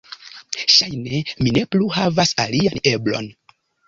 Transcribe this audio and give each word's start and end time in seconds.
"Ŝajne 0.75 1.19
mi 1.47 1.53
ne 1.57 1.63
plu 1.75 1.89
havas 1.97 2.33
alian 2.45 2.81
eblon." 2.93 3.29